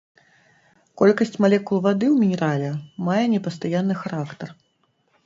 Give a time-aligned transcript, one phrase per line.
[1.01, 2.71] Колькасць малекул вады ў мінерале
[3.11, 4.49] мае непастаянны характар.